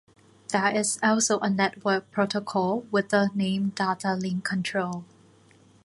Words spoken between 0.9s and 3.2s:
also a network protocol with